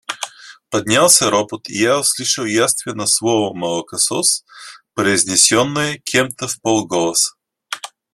[0.71, 4.43] Поднялся ропот, и я услышал явственно слово «молокосос»,
[4.95, 7.35] произнесенное кем-то вполголоса.